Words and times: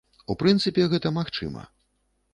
У 0.33 0.35
прынцыпе, 0.43 0.87
гэта 0.95 1.13
магчыма. 1.21 1.69